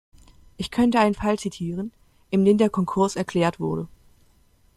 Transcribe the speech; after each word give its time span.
Ich 0.57 0.71
könnte 0.71 0.99
einen 0.99 1.13
Fall 1.13 1.37
zitieren, 1.37 1.93
in 2.31 2.43
dem 2.43 2.57
der 2.57 2.71
Konkurs 2.71 3.15
erklärt 3.15 3.59
wurde. 3.59 3.87